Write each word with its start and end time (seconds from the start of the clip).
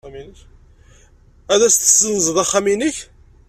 Ad 1.53 1.61
as-tessenzed 1.61 2.27
axxam-nnek? 2.43 2.97